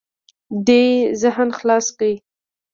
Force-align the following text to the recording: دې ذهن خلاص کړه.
دې 0.67 0.83
ذهن 1.21 1.49
خلاص 1.59 1.87
کړه. 1.97 2.13